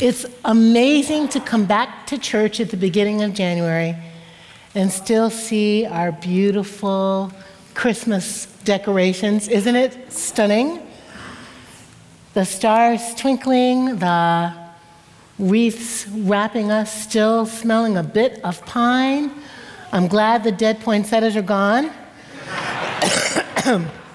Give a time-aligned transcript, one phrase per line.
[0.00, 3.96] It's amazing to come back to church at the beginning of January
[4.76, 7.32] and still see our beautiful
[7.74, 9.48] Christmas decorations.
[9.48, 10.86] Isn't it stunning?
[12.34, 14.54] The stars twinkling, the
[15.36, 19.32] wreaths wrapping us, still smelling a bit of pine.
[19.90, 21.90] I'm glad the dead poinsettias are gone.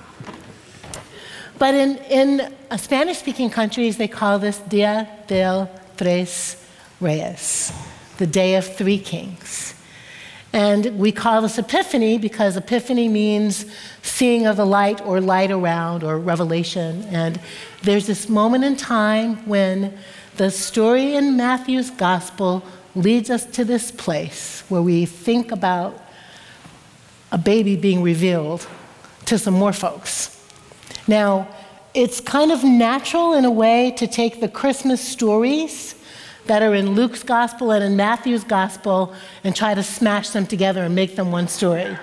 [1.63, 6.61] but in, in Spanish speaking countries, they call this Dia del Tres
[6.99, 7.71] Reyes,
[8.17, 9.73] the Day of Three Kings.
[10.51, 13.65] And we call this Epiphany because Epiphany means
[14.01, 17.03] seeing of the light or light around or revelation.
[17.03, 17.39] And
[17.81, 19.97] there's this moment in time when
[20.35, 22.61] the story in Matthew's gospel
[22.93, 25.97] leads us to this place where we think about
[27.31, 28.67] a baby being revealed
[29.27, 30.33] to some more folks.
[31.07, 31.47] Now,
[31.93, 35.95] it's kind of natural in a way to take the Christmas stories
[36.45, 40.83] that are in Luke's gospel and in Matthew's gospel and try to smash them together
[40.83, 41.97] and make them one story.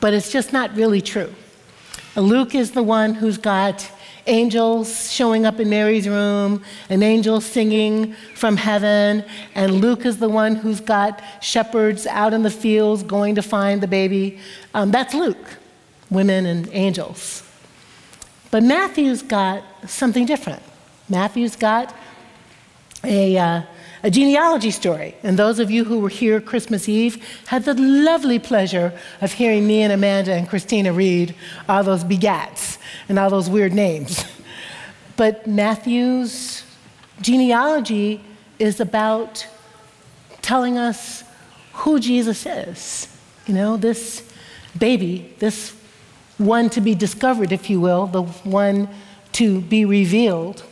[0.00, 1.32] But it's just not really true.
[2.16, 3.88] Luke is the one who's got
[4.26, 10.28] angels showing up in Mary's room, an angel singing from heaven, and Luke is the
[10.28, 14.38] one who's got shepherds out in the fields going to find the baby.
[14.74, 15.58] Um, that's Luke,
[16.10, 17.49] women and angels.
[18.50, 20.62] But Matthew's got something different.
[21.08, 21.94] Matthew's got
[23.04, 23.62] a, uh,
[24.02, 25.14] a genealogy story.
[25.22, 29.66] And those of you who were here Christmas Eve had the lovely pleasure of hearing
[29.66, 31.34] me and Amanda and Christina read
[31.68, 34.24] all those begats and all those weird names.
[35.16, 36.64] But Matthew's
[37.20, 38.22] genealogy
[38.58, 39.46] is about
[40.40, 41.24] telling us
[41.74, 43.06] who Jesus is.
[43.46, 44.22] You know, this
[44.78, 45.76] baby, this
[46.40, 48.88] one to be discovered, if you will, the one
[49.32, 50.64] to be revealed,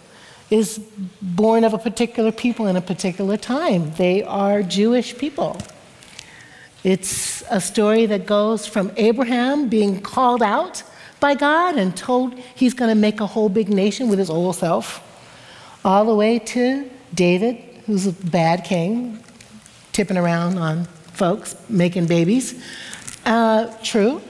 [0.50, 0.78] is
[1.20, 3.92] born of a particular people in a particular time.
[3.92, 5.60] They are Jewish people.
[6.84, 10.82] It's a story that goes from Abraham being called out
[11.20, 14.56] by God and told he's going to make a whole big nation with his old
[14.56, 15.03] self,
[15.84, 17.56] all the way to David,
[17.87, 19.22] who's a bad king,
[19.92, 22.62] tipping around on folks, making babies.
[23.26, 24.22] Uh, true.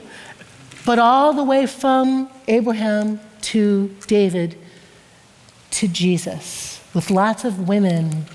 [0.89, 4.57] But all the way from Abraham to David
[5.69, 8.25] to Jesus, with lots of women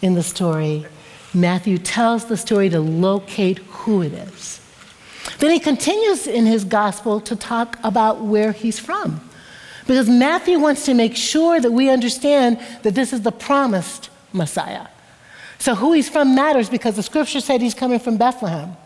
[0.00, 0.86] in the story,
[1.34, 4.60] Matthew tells the story to locate who it is.
[5.40, 9.28] Then he continues in his gospel to talk about where he's from.
[9.88, 14.86] Because Matthew wants to make sure that we understand that this is the promised Messiah.
[15.58, 18.76] So, who he's from matters because the scripture said he's coming from Bethlehem.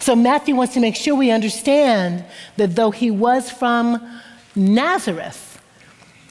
[0.00, 2.24] So Matthew wants to make sure we understand
[2.56, 4.20] that though he was from
[4.54, 5.60] Nazareth,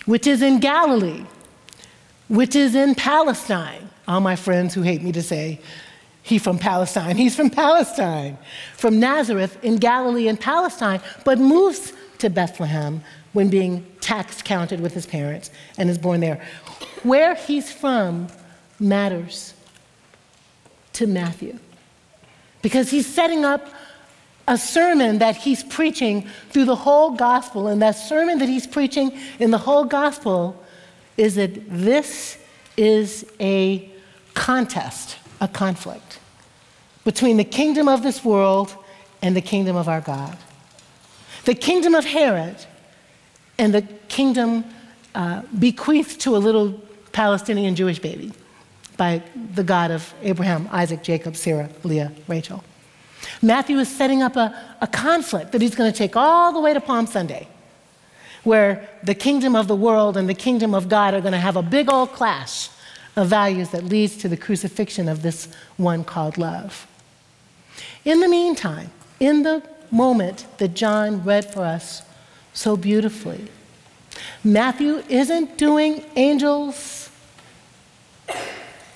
[0.06, 1.26] which is in Galilee,
[2.28, 5.60] which is in Palestine, all my friends who hate me to say,
[6.24, 7.16] he from Palestine.
[7.24, 8.38] He's from Palestine,
[8.76, 13.02] from Nazareth in Galilee and Palestine, but moves to Bethlehem
[13.32, 16.46] when being tax counted with his parents and is born there.
[17.04, 18.28] Where he's from
[18.80, 19.54] matters
[20.94, 21.60] to Matthew
[22.62, 23.68] because he's setting up
[24.48, 27.68] a sermon that he's preaching through the whole gospel.
[27.68, 30.64] And that sermon that he's preaching in the whole gospel
[31.18, 32.38] is that this
[32.78, 33.92] is a
[34.34, 36.20] contest, a conflict
[37.04, 38.76] between the kingdom of this world
[39.22, 40.38] and the kingdom of our God.
[41.46, 42.58] The kingdom of Herod
[43.58, 44.66] and the kingdom
[45.16, 46.80] uh, bequeathed to a little
[47.12, 48.32] Palestinian Jewish baby
[48.98, 49.22] by
[49.54, 52.64] the God of Abraham, Isaac, Jacob, Sarah, Leah, Rachel.
[53.42, 56.74] Matthew is setting up a, a conflict that he's going to take all the way
[56.74, 57.48] to Palm Sunday,
[58.44, 61.56] where the kingdom of the world and the kingdom of God are going to have
[61.56, 62.70] a big old clash
[63.16, 65.48] of values that leads to the crucifixion of this
[65.78, 66.88] one called love.
[68.06, 72.04] In the meantime, in the moment that John read for us
[72.54, 73.50] so beautifully,
[74.44, 77.07] Matthew isn't doing angels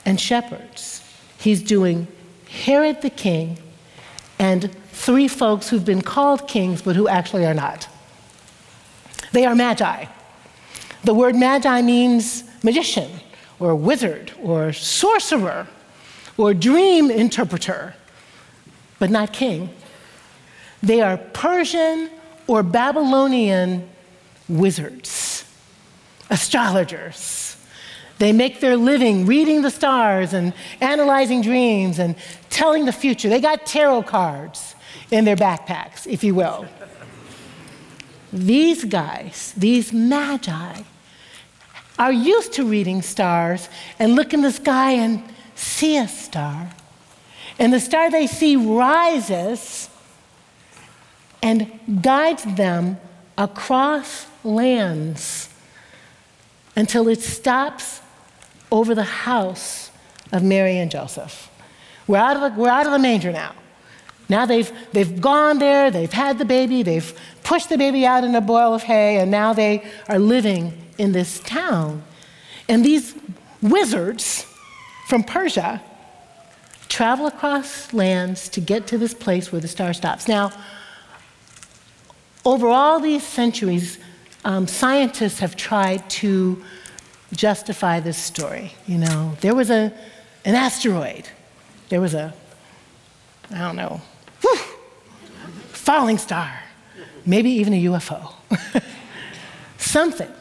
[0.06, 1.04] and shepherds.
[1.38, 2.08] He's doing
[2.50, 3.58] Herod the king
[4.40, 7.88] and three folks who've been called kings but who actually are not.
[9.32, 10.06] They are magi.
[11.04, 13.10] The word magi means magician
[13.60, 15.68] or wizard or sorcerer
[16.38, 17.96] or dream interpreter,
[19.00, 19.70] but not king.
[20.84, 22.10] They are Persian
[22.48, 23.88] or Babylonian
[24.50, 25.46] wizards,
[26.30, 27.56] astrologers
[28.22, 32.16] they make their living reading the stars and analyzing dreams and
[32.52, 33.30] telling the future.
[33.30, 34.76] They got tarot cards
[35.10, 36.68] in their backpacks, if you will.
[38.32, 40.84] These guys, these magi,
[41.98, 45.24] are used to reading stars and look in the sky and
[45.56, 46.70] see a star.
[47.58, 49.90] And the star they see rises
[51.42, 51.72] and
[52.04, 52.98] guides them
[53.36, 55.50] across lands
[56.76, 58.02] until it stops
[58.72, 59.92] over the house
[60.32, 61.50] of Mary and Joseph.
[62.08, 63.54] We're out of the, we're out of the manger now.
[64.30, 67.14] Now they've, they've gone there, they've had the baby, they've
[67.44, 71.12] pushed the baby out in a boil of hay, and now they are living in
[71.12, 72.04] this town.
[72.70, 73.14] And these
[73.62, 74.46] wizards
[75.08, 75.82] from Persia
[76.88, 80.28] travel across lands to get to this place where the star stops.
[80.28, 80.52] Now,
[82.46, 84.00] over all these centuries,
[84.46, 86.64] um, scientists have tried to
[87.34, 88.74] justify this story.
[88.88, 89.94] You know, there was a,
[90.46, 91.28] an asteroid,
[91.90, 92.34] there was a,
[93.52, 94.02] I don't know,
[94.42, 94.58] whew,
[95.70, 96.52] falling star,
[97.26, 98.34] maybe even a UFO.
[99.78, 100.32] Something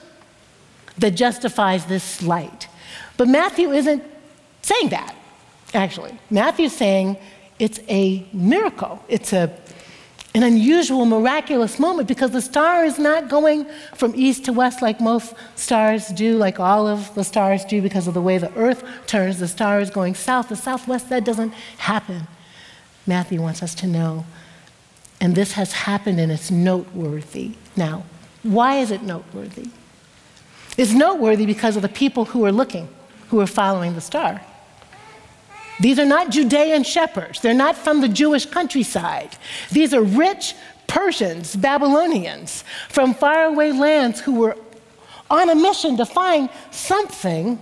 [0.99, 2.69] that justifies this light.
[3.17, 4.03] But Matthew isn't
[4.63, 5.15] saying that,
[5.75, 6.19] actually.
[6.31, 7.17] Matthew's saying
[7.59, 9.03] it's a miracle.
[9.09, 9.53] It's a
[10.33, 15.01] an unusual, miraculous moment because the star is not going from east to west like
[15.01, 18.85] most stars do, like all of the stars do because of the way the earth
[19.07, 19.41] turns.
[19.41, 21.09] The star is going south to southwest.
[21.09, 22.29] That doesn't happen.
[23.07, 24.25] Matthew wants us to know.
[25.21, 27.53] And this has happened and it's noteworthy.
[27.77, 28.05] Now,
[28.45, 29.69] why is it noteworthy?
[30.79, 32.89] It's noteworthy because of the people who are looking,
[33.29, 34.41] who are following the star.
[35.81, 37.41] These are not Judean shepherds.
[37.41, 39.37] They're not from the Jewish countryside.
[39.73, 40.55] These are rich
[40.87, 44.57] Persians, Babylonians from faraway lands who were
[45.31, 47.59] on a mission to find something,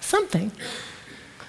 [0.00, 0.52] something,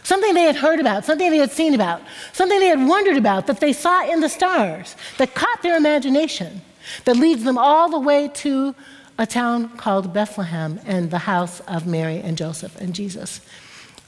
[0.02, 2.02] something they had heard about, something they had seen about,
[2.34, 6.62] something they had wondered about that they saw in the stars that caught their imagination,
[7.06, 8.74] that leads them all the way to
[9.20, 13.40] a town called Bethlehem and the house of Mary and Joseph and Jesus.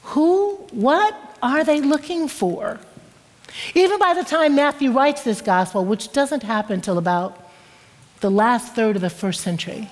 [0.10, 2.80] Who, what are they looking for?
[3.74, 7.50] Even by the time Matthew writes this gospel, which doesn't happen until about
[8.20, 9.90] the last third of the first century,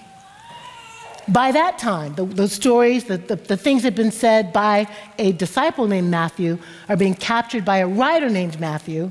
[1.28, 4.88] by that time, the, the stories, the, the, the, things that have been said by
[5.18, 6.60] a disciple named Matthew
[6.90, 9.10] are being captured by a writer named Matthew,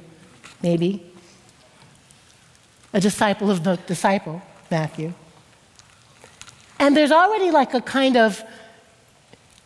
[0.62, 1.10] maybe,
[2.92, 5.14] a disciple of the disciple, Matthew.
[6.78, 8.42] And there's already like a kind of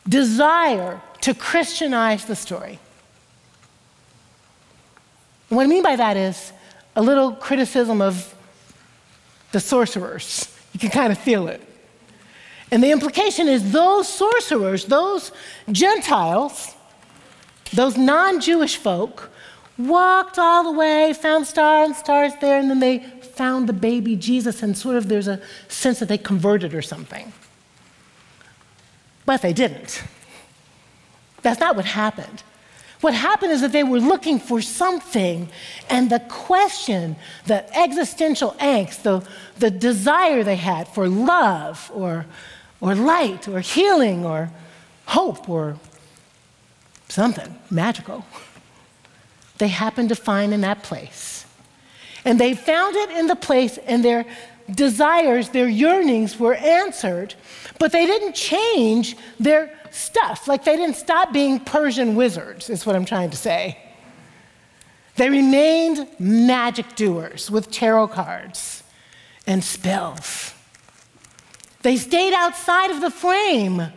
[0.09, 2.79] desire to Christianize the story.
[5.49, 6.53] what I mean by that is
[6.95, 8.33] a little criticism of
[9.51, 10.57] the sorcerers.
[10.73, 11.61] You can kind of feel it.
[12.71, 15.33] And the implication is those sorcerers, those
[15.73, 16.77] Gentiles,
[17.73, 19.33] those non Jewish folk,
[19.77, 23.01] walked all the way, found stars and stars there, and then they
[23.35, 27.33] found the baby Jesus, and sort of there's a sense that they converted or something.
[29.25, 30.05] But they didn't.
[31.43, 32.43] That's not what happened.
[33.01, 35.49] What happened is that they were looking for something,
[35.91, 37.17] and the question,
[37.47, 39.27] the existential angst, the,
[39.59, 42.27] the desire they had for love or,
[42.81, 44.51] or light or healing or
[45.05, 45.77] hope or
[47.09, 48.25] something magical,
[49.59, 51.45] they happened to find in that place.
[52.25, 54.25] And they found it in the place, and their
[54.75, 57.35] desires, their yearnings were answered,
[57.79, 60.47] but they didn't change their stuff.
[60.47, 63.79] Like they didn't stop being Persian wizards, is what I'm trying to say.
[65.17, 68.83] They remained magic doers with tarot cards
[69.47, 70.53] and spells.
[71.83, 73.93] They stayed outside of the frame,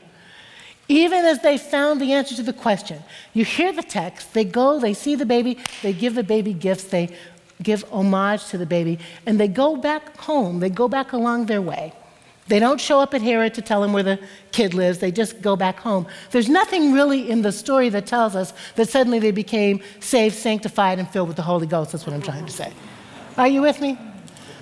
[0.87, 3.03] even as they found the answer to the question.
[3.33, 6.85] You hear the text, they go, they see the baby, they give the baby gifts,
[6.85, 7.09] they
[7.61, 11.61] give homage to the baby, and they go back home, they go back along their
[11.61, 11.93] way.
[12.49, 14.19] They don't show up at Herod to tell him where the
[14.51, 16.07] kid lives, they just go back home.
[16.31, 20.97] There's nothing really in the story that tells us that suddenly they became saved, sanctified,
[20.97, 21.91] and filled with the Holy Ghost.
[21.91, 22.73] That's what I'm trying to say.
[23.37, 23.99] Are you with me?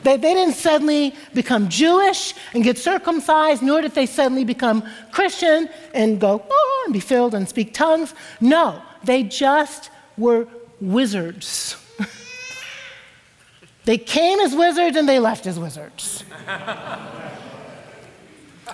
[0.03, 5.69] They, they didn't suddenly become Jewish and get circumcised, nor did they suddenly become Christian
[5.93, 8.13] and go, oh, and be filled and speak tongues.
[8.41, 10.45] No, they just were
[10.81, 11.77] wizards.
[13.85, 16.25] they came as wizards and they left as wizards.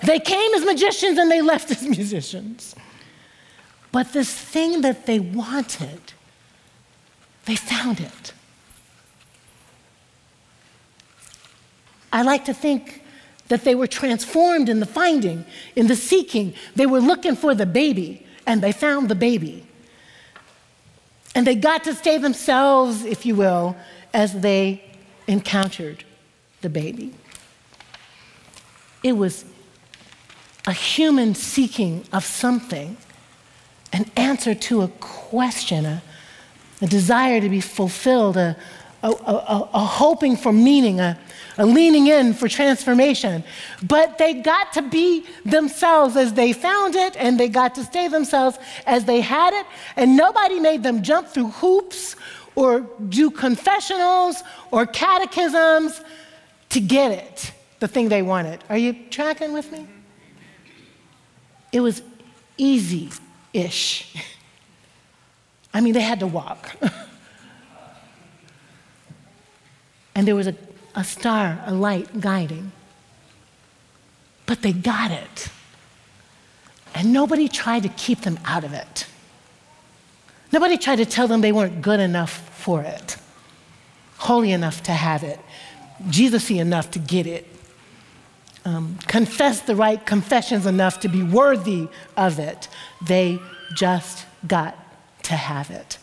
[0.02, 2.74] They came as magicians and they left as musicians.
[3.92, 6.12] But this thing that they wanted,
[7.44, 8.32] they found it.
[12.12, 13.02] I like to think
[13.48, 15.44] that they were transformed in the finding,
[15.76, 16.54] in the seeking.
[16.74, 19.66] They were looking for the baby, and they found the baby.
[21.34, 23.76] And they got to stay themselves, if you will,
[24.12, 24.82] as they
[25.26, 26.04] encountered
[26.60, 27.12] the baby.
[29.02, 29.44] It was
[30.66, 32.96] a human seeking of something,
[33.92, 36.02] an answer to a question, a,
[36.80, 38.56] a desire to be fulfilled, a,
[39.02, 41.18] a, a, hoping for meaning, a
[41.58, 43.44] leaning in for transformation.
[43.86, 48.08] But they got to be themselves as they found it, and they got to stay
[48.08, 49.66] themselves as they had it,
[49.96, 52.16] and nobody made them jump through hoops
[52.54, 56.00] or do confessionals or catechisms
[56.70, 58.64] to get it, the thing they wanted.
[58.70, 59.86] Are you tracking with me?
[61.74, 62.00] It was
[62.56, 63.10] easy
[63.52, 64.14] ish.
[65.74, 66.70] I mean, they had to walk.
[70.14, 70.54] and there was a,
[70.94, 72.70] a star, a light guiding.
[74.46, 75.48] But they got it.
[76.94, 79.08] And nobody tried to keep them out of it.
[80.52, 83.16] Nobody tried to tell them they weren't good enough for it,
[84.18, 85.40] holy enough to have it,
[86.08, 87.53] Jesus enough to get it
[88.64, 92.68] um, confess the right confessions enough to be worthy of it.
[93.06, 93.38] They
[93.74, 94.76] just got
[95.24, 95.98] to have it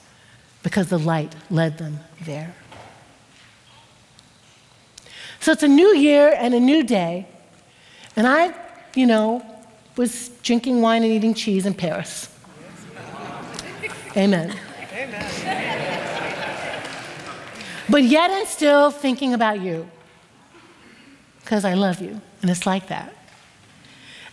[0.63, 2.53] because the light led them there.
[5.39, 7.27] So it's a new year and a new day,
[8.15, 8.53] and I,
[8.93, 9.43] you know,
[9.97, 12.29] was drinking wine and eating cheese in Paris.
[14.15, 14.55] Amen.
[14.93, 16.01] Amen.
[17.89, 19.89] But yet and still thinking about you
[21.41, 22.21] because I love you.
[22.41, 23.13] And it's like that.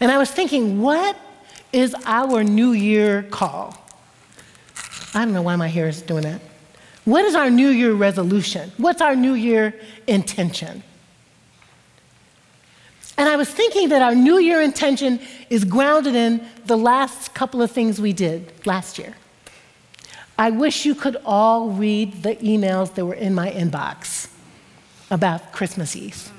[0.01, 1.17] And I was thinking, what
[1.73, 3.77] is our New Year call?
[5.15, 6.41] I don't know why my hair is doing that.
[7.05, 8.71] What is our New Year resolution?
[8.77, 9.75] What's our New Year
[10.07, 10.83] intention?
[13.17, 15.19] And I was thinking that our New Year intention
[15.51, 19.15] is grounded in the last couple of things we did last year.
[20.39, 24.31] I wish you could all read the emails that were in my inbox
[25.11, 26.31] about Christmas Eve.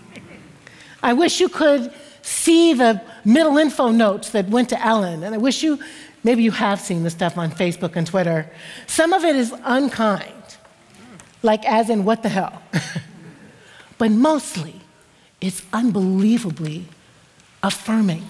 [1.02, 5.24] I wish you could see the middle info notes that went to Ellen.
[5.24, 5.80] And I wish you,
[6.24, 8.50] maybe you have seen the stuff on Facebook and Twitter.
[8.88, 10.58] Some of it is unkind,
[11.42, 12.62] like as in, what the hell?
[13.98, 14.82] but mostly,
[15.42, 16.86] it's unbelievably
[17.64, 18.26] affirming.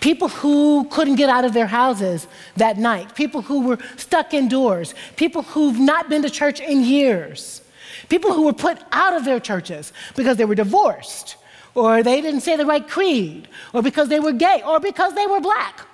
[0.00, 2.26] People who couldn't get out of their houses
[2.56, 7.62] that night, people who were stuck indoors, people who've not been to church in years,
[8.08, 11.36] people who were put out of their churches because they were divorced
[11.74, 15.26] or they didn't say the right creed, or because they were gay, or because they
[15.26, 15.86] were black.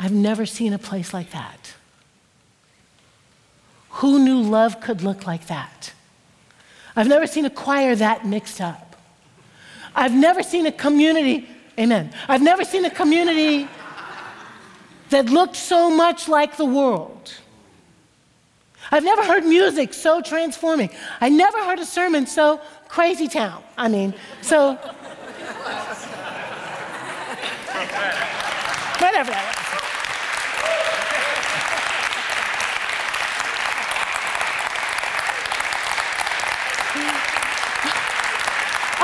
[0.00, 1.74] I've never seen a place like that.
[4.00, 5.92] Who knew love could look like that?
[6.96, 8.96] I've never seen a choir that mixed up.
[9.94, 11.46] I've never seen a community,
[11.78, 12.12] amen.
[12.28, 13.68] I've never seen a community
[15.10, 17.34] that looked so much like the world.
[18.92, 20.90] I've never heard music so transforming.
[21.18, 23.62] I never heard a sermon so crazy town.
[23.78, 24.74] I mean, so.
[29.00, 29.32] Whatever.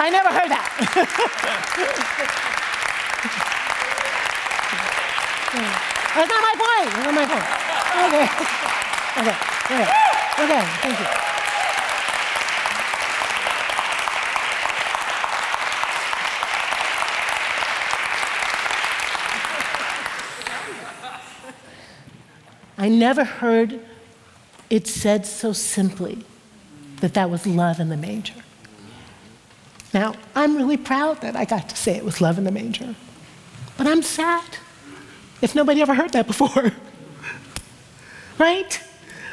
[0.00, 0.68] I never heard that.
[6.14, 6.92] That's not my point.
[6.92, 7.47] That's not my point.
[8.12, 9.30] Okay.
[9.30, 9.48] Okay.
[9.70, 11.06] Okay, okay, thank you.
[22.78, 23.78] I never heard
[24.70, 26.25] it said so simply
[27.00, 28.32] that that was love in the manger.
[29.92, 32.94] Now, I'm really proud that I got to say it was love in the manger,
[33.76, 34.56] but I'm sad
[35.42, 36.72] if nobody ever heard that before.
[38.38, 38.82] right?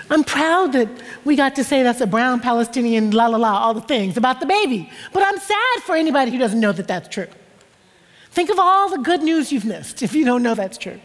[0.10, 0.88] I'm proud that
[1.24, 4.40] we got to say that's a brown Palestinian, la la la, all the things about
[4.40, 4.90] the baby.
[5.14, 7.28] But I'm sad for anybody who doesn't know that that's true.
[8.32, 11.00] Think of all the good news you've missed if you don't know that's true.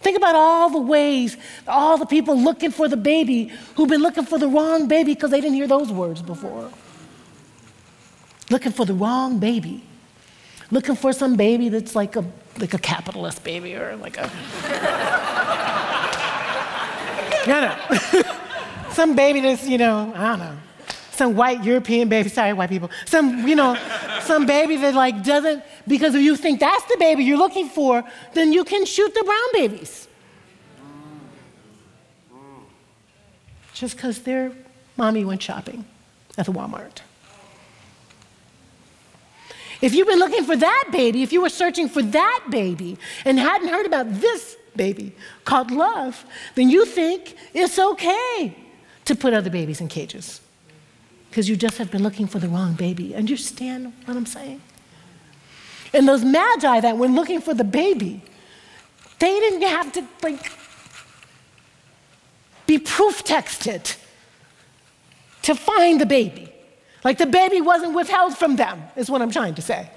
[0.00, 4.26] Think about all the ways, all the people looking for the baby who've been looking
[4.26, 6.70] for the wrong baby because they didn't hear those words before.
[8.50, 9.82] Looking for the wrong baby.
[10.70, 12.24] Looking for some baby that's like a,
[12.58, 14.30] like a capitalist baby or like a.
[17.46, 18.22] No, no.
[18.92, 20.56] some baby that's, you know, I don't know,
[21.10, 23.76] some white European baby, sorry, white people, some, you know,
[24.22, 28.04] some baby that like doesn't, because if you think that's the baby you're looking for,
[28.32, 30.08] then you can shoot the brown babies.
[33.72, 34.52] Just because their
[34.96, 35.84] mommy went shopping
[36.38, 37.00] at the Walmart.
[39.80, 43.38] If you've been looking for that baby, if you were searching for that baby and
[43.38, 45.12] hadn't heard about this baby
[45.44, 48.56] called love, then you think it's okay
[49.04, 50.40] to put other babies in cages.
[51.30, 53.12] because you just have been looking for the wrong baby.
[53.12, 54.60] Understand what I'm saying?
[55.92, 58.22] And those magi that went looking for the baby,
[59.18, 60.52] they didn't have to like
[62.66, 63.96] be proof texted
[65.42, 66.52] to find the baby.
[67.02, 69.90] Like the baby wasn't withheld from them, is what I'm trying to say.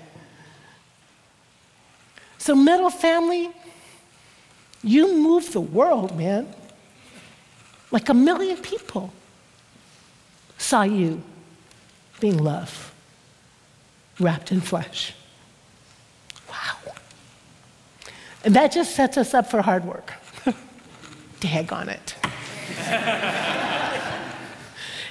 [2.38, 3.52] So, middle family,
[4.88, 6.48] you move the world, man.
[7.92, 9.14] Like a million people
[10.58, 11.22] saw you
[12.20, 12.94] being love
[14.20, 15.14] wrapped in flesh.
[16.50, 16.94] Wow.
[18.44, 20.14] And that just sets us up for hard work.
[21.40, 22.16] Dag on it.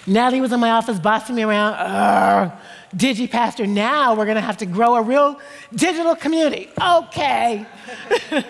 [0.06, 2.52] Natalie was in my office bossing me around.
[2.94, 5.40] Digi pastor, now we're going to have to grow a real
[5.74, 6.70] digital community.
[6.80, 7.66] Okay.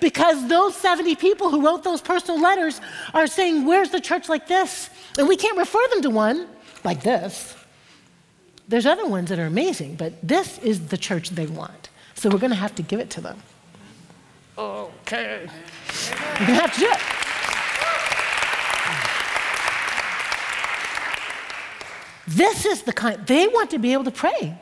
[0.00, 2.80] because those 70 people who wrote those personal letters
[3.12, 4.90] are saying, Where's the church like this?
[5.18, 6.48] And we can't refer them to one
[6.82, 7.54] like this.
[8.68, 11.90] There's other ones that are amazing, but this is the church they want.
[12.14, 13.42] So we're going to have to give it to them.
[14.56, 15.46] Okay.
[16.40, 17.00] We're going to have to do it.
[22.26, 24.56] This is the kind, they want to be able to pray.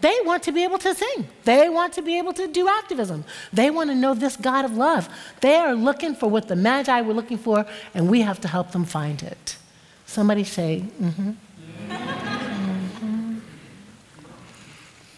[0.00, 1.26] They want to be able to sing.
[1.44, 3.24] They want to be able to do activism.
[3.52, 5.08] They want to know this God of love.
[5.40, 8.72] They are looking for what the Magi were looking for, and we have to help
[8.72, 9.56] them find it.
[10.04, 11.30] Somebody say, mm-hmm.
[11.88, 13.38] mm-hmm.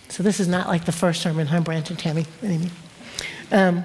[0.08, 2.26] So this is not like the first sermon, huh, Branch and Tammy?
[3.52, 3.84] Um,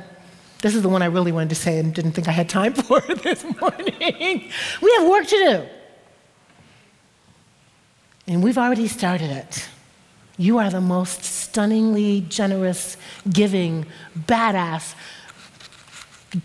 [0.61, 2.73] this is the one I really wanted to say and didn't think I had time
[2.73, 4.49] for this morning.
[4.81, 5.65] we have work to do.
[8.27, 9.67] And we've already started it.
[10.37, 12.97] You are the most stunningly generous,
[13.29, 13.85] giving,
[14.17, 14.95] badass,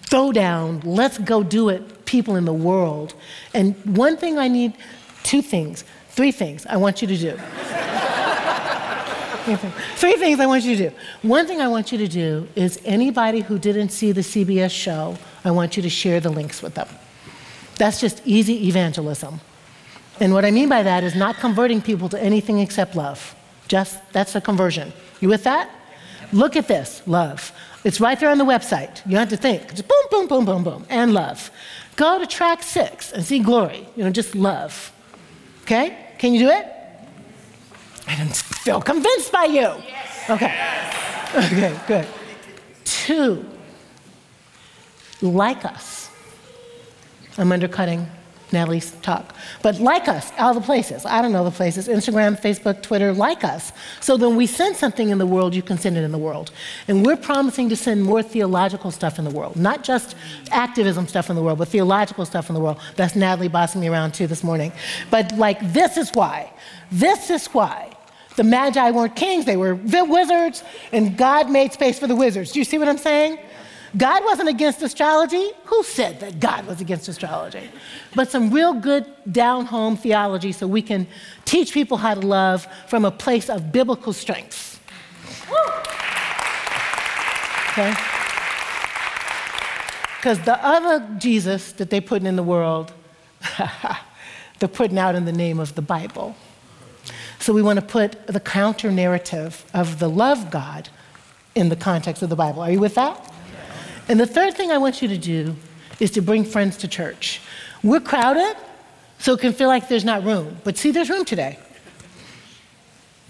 [0.03, 3.15] throw down, let's go do it people in the world.
[3.55, 4.75] And one thing I need,
[5.23, 7.33] two things, three things I want you to do.
[9.97, 10.97] three things I want you to do.
[11.23, 15.17] One thing I want you to do is anybody who didn't see the CBS show,
[15.45, 16.89] I want you to share the links with them.
[17.77, 19.41] That's just easy evangelism.
[20.21, 23.35] And what I mean by that is not converting people to anything except love.
[23.69, 24.93] Just that's a conversion.
[25.21, 25.71] You with that?
[26.33, 27.53] Look at this love.
[27.85, 29.05] It's right there on the website.
[29.07, 29.75] You don't have to think.
[29.75, 31.51] Just boom, boom, boom, boom, boom, and love.
[31.97, 33.87] Go to track six and see glory.
[33.97, 34.93] You know, just love.
[35.63, 35.97] Okay?
[36.19, 36.67] Can you do it?
[38.07, 39.61] I don't feel convinced by you.
[39.61, 40.31] Yes.
[40.31, 40.47] Okay.
[40.47, 41.53] Yes.
[41.53, 42.07] Okay, good.
[42.85, 43.45] Two,
[45.21, 46.11] like us.
[47.37, 48.07] I'm undercutting
[48.53, 49.35] Natalie's talk.
[49.63, 51.05] But like us, all the places.
[51.05, 53.73] I don't know the places Instagram, Facebook, Twitter, like us.
[54.01, 56.51] So then we send something in the world, you can send it in the world.
[56.89, 60.17] And we're promising to send more theological stuff in the world, not just
[60.51, 62.79] activism stuff in the world, but theological stuff in the world.
[62.97, 64.73] That's Natalie bossing me around too this morning.
[65.11, 66.53] But like, this is why.
[66.91, 67.95] This is why.
[68.37, 72.53] The Magi weren't kings, they were wizards, and God made space for the wizards.
[72.53, 73.39] Do you see what I'm saying?
[73.97, 75.51] God wasn't against astrology.
[75.65, 77.71] Who said that God was against astrology?
[78.15, 81.07] But some real good down home theology so we can
[81.45, 84.81] teach people how to love from a place of biblical strength.
[87.71, 87.95] Okay?
[90.19, 92.93] Because the other Jesus that they're putting in the world,
[94.59, 96.37] they're putting out in the name of the Bible.
[97.39, 100.91] So we want to put the counter narrative of the love God
[101.55, 102.61] in the context of the Bible.
[102.61, 103.33] Are you with that?
[104.09, 105.55] And the third thing I want you to do
[106.01, 107.41] is to bring friends to church.
[107.83, 108.57] We're crowded,
[109.19, 110.59] so it can feel like there's not room.
[110.65, 111.59] But see, there's room today.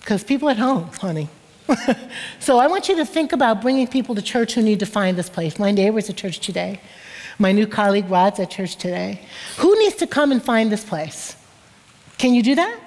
[0.00, 1.28] Because people at home, honey.
[2.38, 5.18] so I want you to think about bringing people to church who need to find
[5.18, 5.58] this place.
[5.58, 6.80] My neighbor's at church today.
[7.38, 9.20] My new colleague Rod's at church today.
[9.58, 11.36] Who needs to come and find this place?
[12.16, 12.80] Can you do that?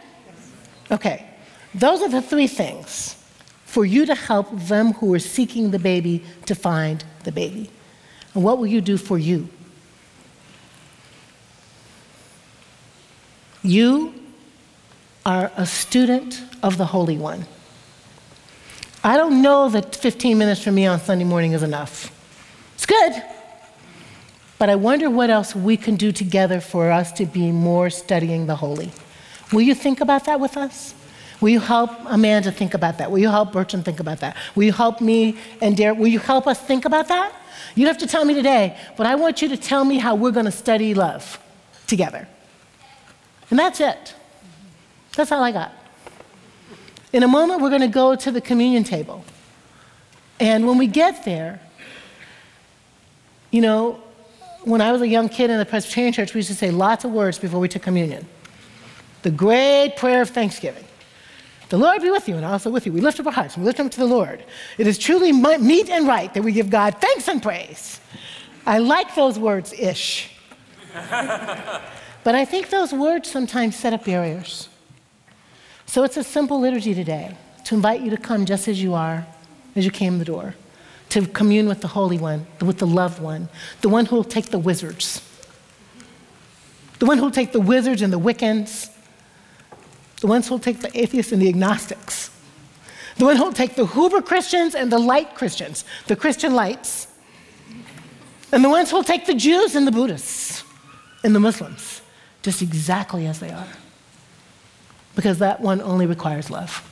[0.92, 1.26] Okay.
[1.74, 3.16] Those are the three things
[3.66, 7.70] for you to help them who are seeking the baby to find the baby.
[8.34, 9.50] And what will you do for you?
[13.64, 14.14] You
[15.26, 17.46] are a student of the Holy One.
[19.04, 22.12] I don't know that 15 minutes for me on Sunday morning is enough.
[22.76, 23.22] It's good.
[24.58, 28.46] But I wonder what else we can do together for us to be more studying
[28.46, 28.92] the Holy.
[29.52, 30.94] Will you think about that with us?
[31.42, 33.10] Will you help Amanda think about that?
[33.10, 34.38] Will you help Bertrand think about that?
[34.56, 35.98] Will you help me and Derek?
[35.98, 37.34] Will you help us think about that?
[37.76, 40.16] You don't have to tell me today, but I want you to tell me how
[40.16, 41.40] we're going to study love
[41.88, 42.28] together.
[43.50, 44.16] And that's it.
[45.16, 45.74] That's all I got.
[47.14, 49.26] In a moment, we're going to go to the communion table.
[50.40, 51.60] And when we get there,
[53.52, 54.02] you know,
[54.64, 57.04] when I was a young kid in the Presbyterian church, we used to say lots
[57.04, 58.28] of words before we took communion.
[59.24, 60.84] the great prayer of thanksgiving.
[61.72, 62.92] The Lord be with you and also with you.
[62.92, 64.44] We lift up our hearts and we lift them to the Lord.
[64.78, 68.02] It is truly meet and right that we give God thanks and praise.
[68.66, 70.36] I like those words ish.
[70.94, 74.68] but I think those words sometimes set up barriers.
[75.86, 79.26] So it's a simple liturgy today to invite you to come just as you are,
[79.74, 80.56] as you came the door,
[81.08, 83.48] to commune with the Holy One, with the loved one,
[83.80, 85.22] the one who will take the wizards,
[87.00, 88.91] the one who will take the wizards and the Wiccans,
[90.22, 92.30] the ones who will take the atheists and the agnostics,
[93.18, 97.08] the one who will take the Hoover Christians and the light Christians, the Christian lights,
[98.52, 100.64] and the ones who will take the Jews and the Buddhists
[101.24, 102.02] and the Muslims
[102.42, 103.68] just exactly as they are.
[105.16, 106.88] Because that one only requires love.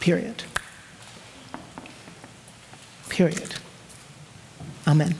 [0.00, 0.42] Period.
[3.08, 3.54] Period.
[4.86, 5.14] Amen.